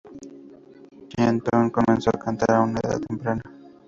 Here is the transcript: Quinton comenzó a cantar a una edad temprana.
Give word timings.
Quinton 1.11 1.69
comenzó 1.69 2.09
a 2.09 2.17
cantar 2.17 2.49
a 2.55 2.61
una 2.61 2.79
edad 2.83 2.99
temprana. 3.07 3.43